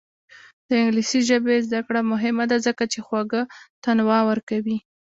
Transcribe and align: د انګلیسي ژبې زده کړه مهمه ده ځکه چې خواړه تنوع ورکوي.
د 0.67 0.69
انګلیسي 0.81 1.19
ژبې 1.29 1.55
زده 1.67 1.79
کړه 1.87 1.99
مهمه 2.11 2.45
ده 2.51 2.57
ځکه 2.67 2.83
چې 2.91 2.99
خواړه 3.05 3.41
تنوع 3.83 4.19
ورکوي. 4.29 4.77